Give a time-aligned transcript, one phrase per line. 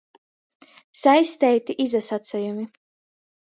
[1.01, 2.67] Saisteiti izasacejumi.